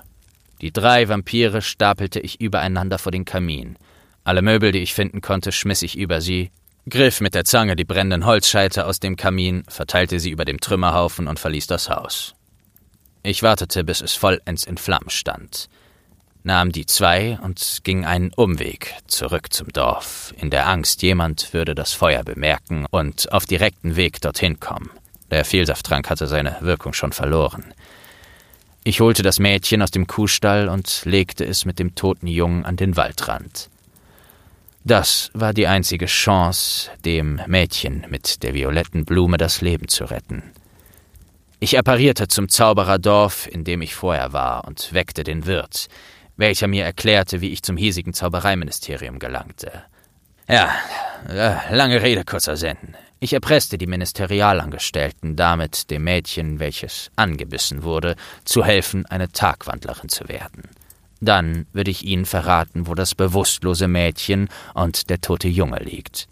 [0.61, 3.77] Die drei Vampire stapelte ich übereinander vor den Kamin.
[4.23, 6.51] Alle Möbel, die ich finden konnte, schmiss ich über sie,
[6.89, 11.27] griff mit der Zange die brennenden Holzscheite aus dem Kamin, verteilte sie über dem Trümmerhaufen
[11.27, 12.35] und verließ das Haus.
[13.21, 15.67] Ich wartete, bis es vollends in Flammen stand,
[16.45, 21.75] nahm die zwei und ging einen Umweg zurück zum Dorf, in der Angst, jemand würde
[21.75, 24.89] das Feuer bemerken und auf direkten Weg dorthin kommen.
[25.31, 27.73] Der Vielsafttrank hatte seine Wirkung schon verloren.
[28.83, 32.75] Ich holte das Mädchen aus dem Kuhstall und legte es mit dem toten Jungen an
[32.75, 33.69] den Waldrand.
[34.83, 40.43] Das war die einzige Chance, dem Mädchen mit der violetten Blume das Leben zu retten.
[41.59, 45.87] Ich apparierte zum Zaubererdorf, in dem ich vorher war, und weckte den Wirt,
[46.37, 49.71] welcher mir erklärte, wie ich zum hiesigen Zaubereiministerium gelangte.
[50.47, 50.69] Ja,
[51.27, 52.77] äh, lange Rede, kurzer Sinn.
[53.19, 60.27] Ich erpresste die Ministerialangestellten damit, dem Mädchen, welches angebissen wurde, zu helfen, eine Tagwandlerin zu
[60.27, 60.69] werden.
[61.21, 66.27] Dann würde ich Ihnen verraten, wo das bewusstlose Mädchen und der tote Junge liegt.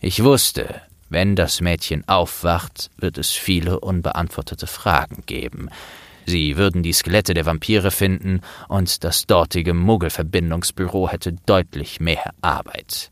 [0.00, 5.68] Ich wusste, wenn das Mädchen aufwacht, wird es viele unbeantwortete Fragen geben.
[6.26, 13.10] Sie würden die Skelette der Vampire finden, und das dortige Muggelverbindungsbüro hätte deutlich mehr Arbeit.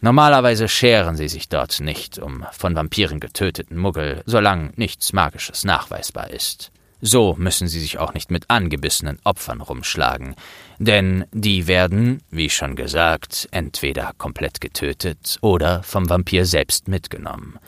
[0.00, 6.30] Normalerweise scheren sie sich dort nicht um von Vampiren getöteten Muggel, solange nichts Magisches nachweisbar
[6.30, 6.72] ist.
[7.00, 10.36] So müssen sie sich auch nicht mit angebissenen Opfern rumschlagen,
[10.78, 17.58] denn die werden, wie schon gesagt, entweder komplett getötet oder vom Vampir selbst mitgenommen.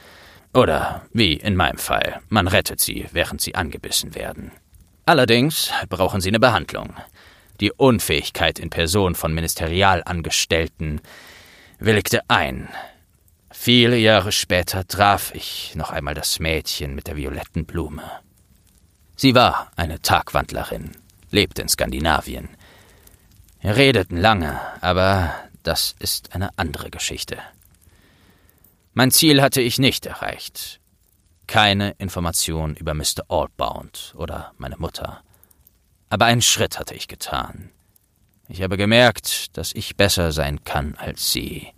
[0.55, 4.53] Oder, wie in meinem Fall, man rettet sie, während sie angebissen werden.
[5.05, 6.95] Allerdings brauchen sie eine Behandlung.
[7.61, 11.01] Die Unfähigkeit in Person von Ministerialangestellten
[11.81, 12.69] willigte ein.
[13.51, 18.05] Viele Jahre später traf ich noch einmal das Mädchen mit der violetten Blume.
[19.17, 20.93] Sie war eine Tagwandlerin,
[21.31, 22.49] lebte in Skandinavien.
[23.61, 27.39] Wir redeten lange, aber das ist eine andere Geschichte.
[28.97, 30.81] Mein Ziel hatte ich nicht erreicht.
[31.49, 33.25] Keine Information über Mr.
[33.29, 35.21] Allbound oder meine Mutter.
[36.11, 37.71] Aber einen Schritt hatte ich getan.
[38.49, 41.73] Ich habe gemerkt, dass ich besser sein kann als sie.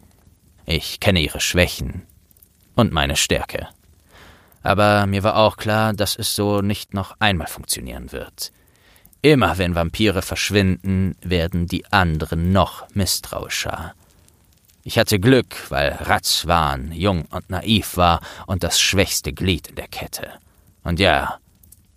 [0.66, 2.06] Ich kenne ihre Schwächen
[2.74, 3.68] und meine Stärke.
[4.62, 8.52] Aber mir war auch klar, dass es so nicht noch einmal funktionieren wird.
[9.22, 13.94] Immer wenn Vampire verschwinden, werden die anderen noch misstrauischer.
[14.86, 19.88] Ich hatte Glück, weil Ratzwan jung und naiv war und das schwächste Glied in der
[19.88, 20.30] Kette.
[20.84, 21.38] Und ja,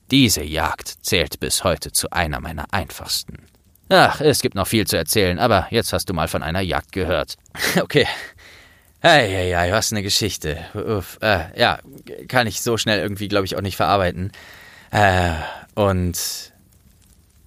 [0.10, 3.46] diese Jagd zählt bis heute zu einer meiner einfachsten.
[3.90, 6.92] Ach, es gibt noch viel zu erzählen, aber jetzt hast du mal von einer Jagd
[6.92, 7.36] gehört.
[7.80, 8.08] Okay,
[9.02, 10.58] Hey, hey, hey, was eine Geschichte.
[10.74, 11.78] Uff, äh, ja,
[12.28, 14.32] kann ich so schnell irgendwie, glaube ich, auch nicht verarbeiten.
[14.90, 15.36] Äh,
[15.76, 16.18] und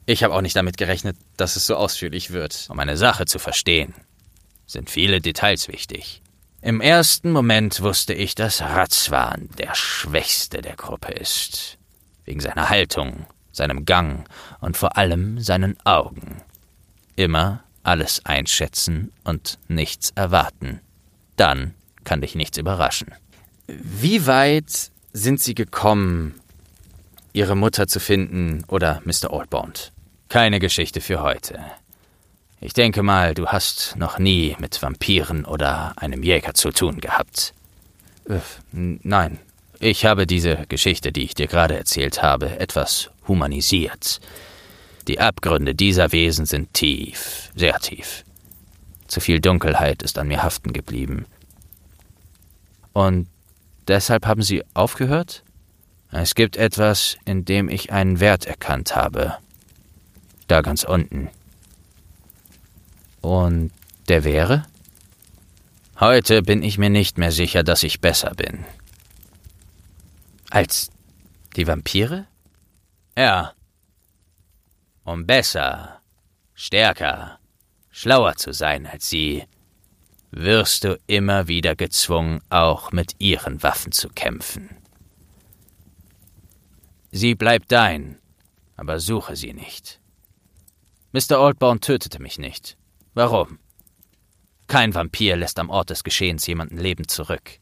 [0.06, 2.68] ich habe auch nicht damit gerechnet, dass es so ausführlich wird.
[2.70, 3.92] Um eine Sache zu verstehen,
[4.66, 6.22] sind viele Details wichtig.
[6.60, 11.78] Im ersten Moment wusste ich, dass Ratzwan der Schwächste der Gruppe ist.
[12.24, 14.28] Wegen seiner Haltung, seinem Gang
[14.60, 16.42] und vor allem seinen Augen.
[17.16, 20.80] Immer alles einschätzen und nichts erwarten
[21.36, 21.74] dann
[22.04, 23.12] kann dich nichts überraschen.
[23.66, 26.40] Wie weit sind Sie gekommen,
[27.32, 29.32] Ihre Mutter zu finden oder Mr.
[29.32, 29.92] Oldbound?
[30.28, 31.60] Keine Geschichte für heute.
[32.64, 37.54] Ich denke mal, du hast noch nie mit Vampiren oder einem Jäger zu tun gehabt.
[38.70, 39.40] Nein,
[39.80, 44.20] ich habe diese Geschichte, die ich dir gerade erzählt habe, etwas humanisiert.
[45.08, 48.22] Die Abgründe dieser Wesen sind tief, sehr tief.
[49.08, 51.26] Zu viel Dunkelheit ist an mir haften geblieben.
[52.92, 53.26] Und
[53.88, 55.42] deshalb haben Sie aufgehört?
[56.12, 59.34] Es gibt etwas, in dem ich einen Wert erkannt habe.
[60.46, 61.28] Da ganz unten.
[63.22, 63.70] Und
[64.08, 64.66] der wäre?
[65.98, 68.64] Heute bin ich mir nicht mehr sicher, dass ich besser bin.
[70.50, 70.90] Als
[71.56, 72.26] die Vampire?
[73.16, 73.54] Ja.
[75.04, 76.00] Um besser,
[76.54, 77.38] stärker,
[77.90, 79.44] schlauer zu sein als sie,
[80.32, 84.70] wirst du immer wieder gezwungen, auch mit ihren Waffen zu kämpfen.
[87.12, 88.18] Sie bleibt dein,
[88.76, 90.00] aber suche sie nicht.
[91.12, 91.38] Mr.
[91.38, 92.76] Oldbourne tötete mich nicht.
[93.14, 93.58] Warum?
[94.68, 97.58] Kein Vampir lässt am Ort des Geschehens jemanden lebend zurück.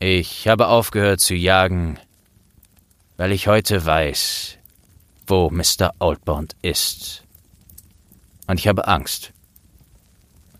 [0.00, 1.98] Ich habe aufgehört zu jagen,
[3.16, 4.58] weil ich heute weiß,
[5.26, 5.92] wo Mr.
[5.98, 7.24] Oldbourne ist.
[8.46, 9.32] Und ich habe Angst.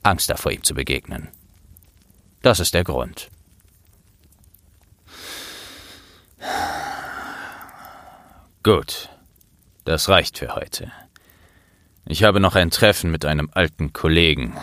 [0.03, 1.29] Angst davor, ihm zu begegnen.
[2.41, 3.31] Das ist der Grund.
[8.63, 9.11] Gut,
[9.85, 10.91] das reicht für heute.
[12.07, 14.55] Ich habe noch ein Treffen mit einem alten Kollegen.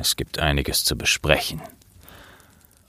[0.00, 1.62] Es gibt einiges zu besprechen.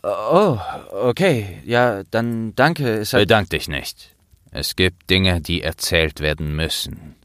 [0.01, 0.57] Oh,
[0.91, 1.61] okay.
[1.65, 2.97] Ja, dann danke.
[2.97, 4.15] Es hat Bedank dich nicht.
[4.51, 7.15] Es gibt Dinge, die erzählt werden müssen.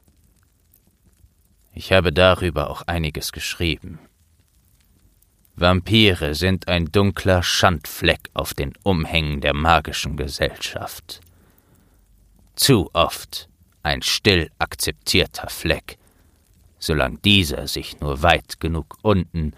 [1.72, 3.99] Ich habe darüber auch einiges geschrieben.
[5.57, 11.20] Vampire sind ein dunkler Schandfleck auf den Umhängen der magischen Gesellschaft.
[12.57, 13.49] Zu oft
[13.82, 15.99] ein still akzeptierter Fleck,
[16.85, 19.53] solange dieser sich nur weit genug unten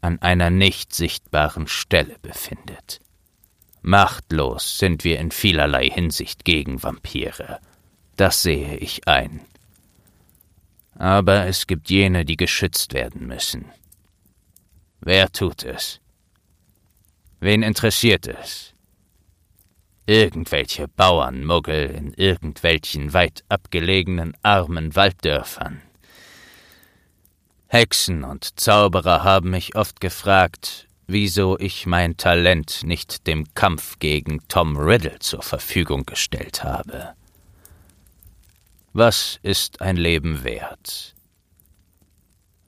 [0.00, 3.00] an einer nicht sichtbaren Stelle befindet.
[3.82, 7.60] Machtlos sind wir in vielerlei Hinsicht gegen Vampire,
[8.16, 9.40] das sehe ich ein.
[10.96, 13.66] Aber es gibt jene, die geschützt werden müssen.
[15.00, 16.00] Wer tut es?
[17.38, 18.74] Wen interessiert es?
[20.06, 25.80] Irgendwelche Bauernmuggel in irgendwelchen weit abgelegenen armen Walddörfern.
[27.70, 34.40] Hexen und Zauberer haben mich oft gefragt, wieso ich mein Talent nicht dem Kampf gegen
[34.48, 37.12] Tom Riddle zur Verfügung gestellt habe.
[38.94, 41.14] Was ist ein Leben wert?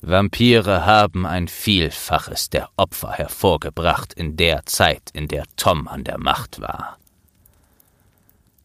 [0.03, 6.18] Vampire haben ein Vielfaches der Opfer hervorgebracht in der Zeit, in der Tom an der
[6.18, 7.01] Macht war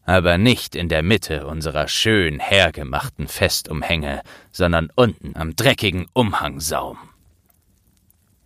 [0.06, 6.96] aber nicht in der Mitte unserer schön hergemachten Festumhänge, sondern unten am dreckigen Umhangsaum.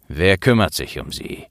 [0.08, 1.46] Wer kümmert sich um sie?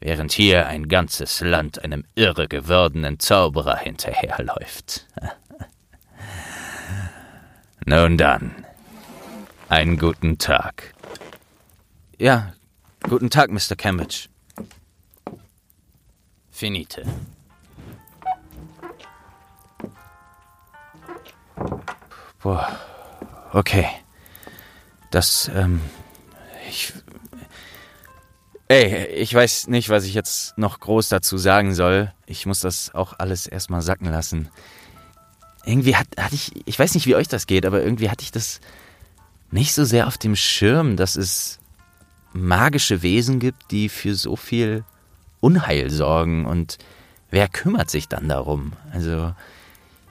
[0.00, 5.06] Während hier ein ganzes Land einem irre gewordenen Zauberer hinterherläuft.
[7.84, 8.64] Nun dann,
[9.68, 10.94] einen guten Tag.
[12.16, 12.54] Ja,
[13.02, 13.76] guten Tag, Mr.
[13.76, 14.28] Cambridge.
[16.50, 17.04] Finite.
[22.42, 22.68] Boah,
[23.52, 23.86] okay.
[25.10, 25.80] Das, ähm,
[26.68, 26.92] ich.
[28.68, 32.12] Ey, ich weiß nicht, was ich jetzt noch groß dazu sagen soll.
[32.26, 34.50] Ich muss das auch alles erstmal sacken lassen.
[35.64, 38.30] Irgendwie hat, hatte ich, ich weiß nicht, wie euch das geht, aber irgendwie hatte ich
[38.30, 38.60] das
[39.50, 41.58] nicht so sehr auf dem Schirm, dass es
[42.32, 44.84] magische Wesen gibt, die für so viel
[45.40, 46.78] Unheil sorgen und
[47.30, 48.72] wer kümmert sich dann darum?
[48.92, 49.34] Also,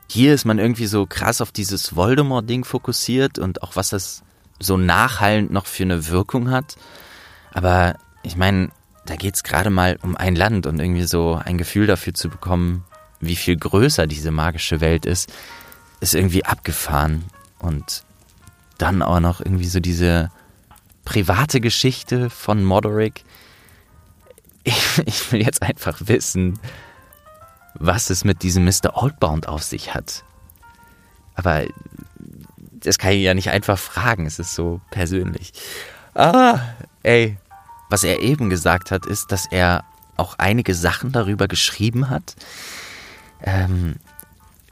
[0.09, 4.23] hier ist man irgendwie so krass auf dieses Voldemort-Ding fokussiert und auch was das
[4.59, 6.77] so nachhallend noch für eine Wirkung hat.
[7.53, 8.69] Aber ich meine,
[9.05, 12.29] da geht es gerade mal um ein Land und irgendwie so ein Gefühl dafür zu
[12.29, 12.83] bekommen,
[13.19, 15.31] wie viel größer diese magische Welt ist,
[15.99, 17.23] ist irgendwie abgefahren.
[17.59, 18.03] Und
[18.77, 20.31] dann auch noch irgendwie so diese
[21.03, 23.23] private Geschichte von Moderick.
[24.63, 26.59] Ich, ich will jetzt einfach wissen,
[27.79, 28.95] was es mit diesem Mr.
[28.95, 30.23] Oldbound auf sich hat.
[31.35, 31.65] Aber
[32.79, 35.53] das kann ich ja nicht einfach fragen, es ist so persönlich.
[36.13, 36.59] Ah,
[37.03, 37.37] ey.
[37.89, 39.85] Was er eben gesagt hat, ist, dass er
[40.17, 42.35] auch einige Sachen darüber geschrieben hat.
[43.41, 43.95] Ähm,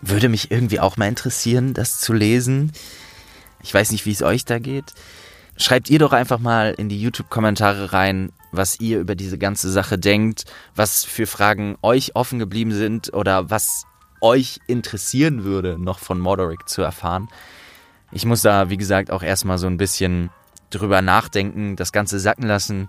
[0.01, 2.74] würde mich irgendwie auch mal interessieren, das zu lesen.
[3.64, 4.93] Ich weiß nicht, wie es euch da geht.
[5.58, 9.97] Schreibt ihr doch einfach mal in die YouTube-Kommentare rein, was ihr über diese ganze Sache
[9.97, 10.45] denkt,
[10.76, 13.86] was für Fragen euch offen geblieben sind oder was
[14.22, 17.30] euch interessieren würde, noch von Moderick zu erfahren.
[18.12, 20.30] Ich muss da, wie gesagt, auch erstmal so ein bisschen
[20.70, 22.88] drüber nachdenken, das Ganze sacken lassen.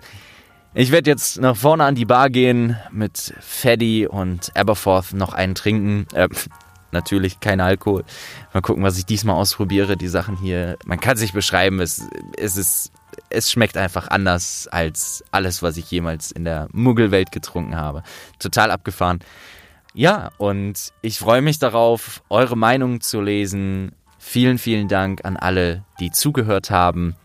[0.75, 5.55] Ich werde jetzt nach vorne an die Bar gehen, mit Freddy und Aberforth noch einen
[5.55, 6.07] trinken.
[6.15, 6.29] Äh,
[6.93, 8.05] natürlich kein Alkohol.
[8.53, 9.97] Mal gucken, was ich diesmal ausprobiere.
[9.97, 12.03] Die Sachen hier, man kann sich beschreiben, es,
[12.37, 12.93] es ist,
[13.31, 18.03] es schmeckt einfach anders als alles, was ich jemals in der Muggelwelt getrunken habe.
[18.39, 19.21] Total abgefahren.
[19.95, 23.93] Ja, und ich freue mich darauf, eure Meinung zu lesen.
[24.19, 27.17] Vielen, vielen Dank an alle, die zugehört haben.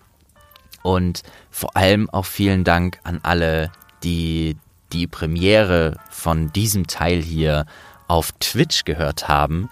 [0.84, 3.72] Und vor allem auch vielen Dank an alle,
[4.04, 4.56] die
[4.94, 7.66] die Premiere von diesem Teil hier
[8.08, 9.70] auf Twitch gehört haben.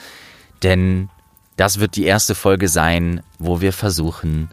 [0.63, 1.09] Denn
[1.55, 4.49] das wird die erste Folge sein, wo wir versuchen,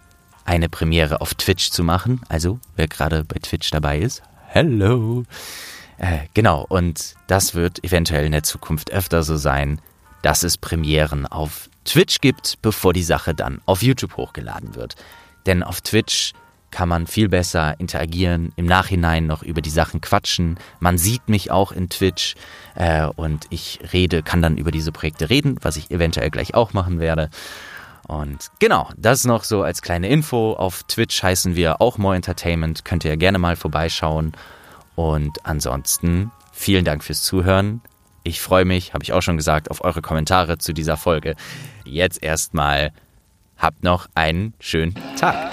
[0.46, 2.22] eine Premiere auf Twitch zu machen.
[2.28, 5.24] Also, wer gerade bei Twitch dabei ist, hello.
[5.98, 9.80] Äh, genau, und das wird eventuell in der Zukunft öfter so sein,
[10.22, 14.96] dass es Premieren auf Twitch gibt, bevor die Sache dann auf YouTube hochgeladen wird.
[15.46, 16.32] Denn auf Twitch
[16.70, 20.58] kann man viel besser interagieren, im Nachhinein noch über die Sachen quatschen.
[20.80, 22.34] Man sieht mich auch in Twitch
[22.74, 26.72] äh, und ich rede, kann dann über diese Projekte reden, was ich eventuell gleich auch
[26.72, 27.30] machen werde.
[28.06, 30.52] Und genau, das noch so als kleine Info.
[30.52, 32.84] Auf Twitch heißen wir auch More Entertainment.
[32.84, 34.32] Könnt ihr gerne mal vorbeischauen.
[34.94, 37.82] Und ansonsten vielen Dank fürs Zuhören.
[38.22, 41.36] Ich freue mich, habe ich auch schon gesagt, auf eure Kommentare zu dieser Folge.
[41.84, 42.92] Jetzt erstmal
[43.56, 45.52] habt noch einen schönen Tag.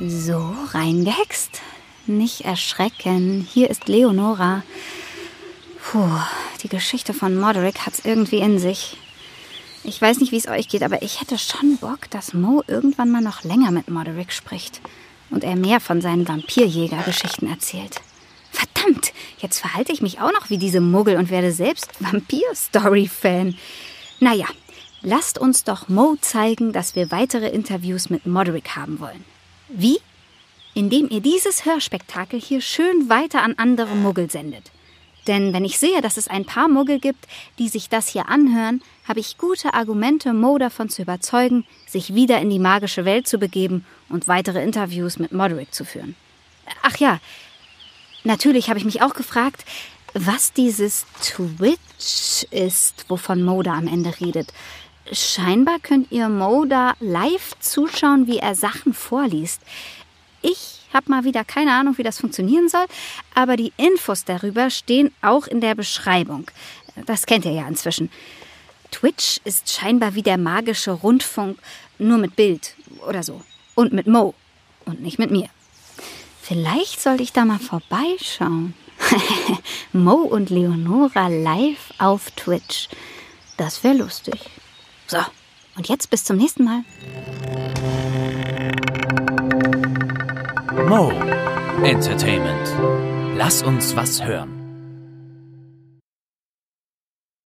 [0.00, 1.60] So, reingehext.
[2.06, 3.46] Nicht erschrecken.
[3.50, 4.62] Hier ist Leonora.
[5.82, 6.20] Puh,
[6.62, 8.96] die Geschichte von Moderick hat's irgendwie in sich.
[9.82, 13.10] Ich weiß nicht, wie es euch geht, aber ich hätte schon Bock, dass Mo irgendwann
[13.10, 14.80] mal noch länger mit Moderick spricht
[15.30, 18.00] und er mehr von seinen Vampirjäger-Geschichten erzählt.
[18.52, 23.56] Verdammt, jetzt verhalte ich mich auch noch wie diese Muggel und werde selbst Vampir-Story-Fan.
[24.20, 24.46] Naja,
[25.02, 29.24] lasst uns doch Mo zeigen, dass wir weitere Interviews mit Moderick haben wollen.
[29.68, 29.98] Wie?
[30.74, 34.70] Indem ihr dieses Hörspektakel hier schön weiter an andere Muggel sendet.
[35.30, 37.28] Denn wenn ich sehe, dass es ein paar Muggel gibt,
[37.60, 42.40] die sich das hier anhören, habe ich gute Argumente, Mo davon zu überzeugen, sich wieder
[42.40, 46.16] in die magische Welt zu begeben und weitere Interviews mit Moderick zu führen.
[46.82, 47.20] Ach ja,
[48.24, 49.64] natürlich habe ich mich auch gefragt,
[50.14, 54.52] was dieses Twitch ist, wovon Mo da am Ende redet.
[55.12, 59.60] Scheinbar könnt ihr Mo da live zuschauen, wie er Sachen vorliest.
[60.42, 62.86] Ich habe mal wieder keine Ahnung, wie das funktionieren soll,
[63.34, 66.50] aber die Infos darüber stehen auch in der Beschreibung.
[67.06, 68.10] Das kennt ihr ja inzwischen.
[68.90, 71.58] Twitch ist scheinbar wie der magische Rundfunk,
[71.98, 72.74] nur mit Bild
[73.06, 73.42] oder so.
[73.74, 74.34] Und mit Mo.
[74.84, 75.48] Und nicht mit mir.
[76.42, 78.74] Vielleicht sollte ich da mal vorbeischauen.
[79.92, 82.88] Mo und Leonora live auf Twitch.
[83.56, 84.40] Das wäre lustig.
[85.06, 85.18] So,
[85.76, 86.84] und jetzt bis zum nächsten Mal.
[90.90, 91.12] Mo
[91.84, 92.66] Entertainment.
[93.38, 94.59] Lass uns was hören.